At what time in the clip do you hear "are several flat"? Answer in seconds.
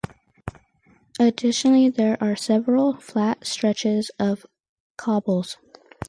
2.19-3.45